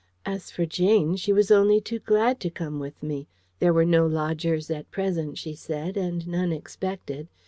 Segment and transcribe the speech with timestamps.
[0.25, 3.27] As for Jane, she was only too glad to come with me.
[3.59, 7.27] There were no lodgers at present, she said; and none expected.